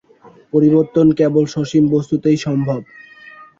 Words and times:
পরিবর্তন 0.53 1.07
কেবল 1.19 1.43
সসীম 1.53 1.83
বস্তুতেই 1.95 2.37
সম্ভব। 2.37 2.79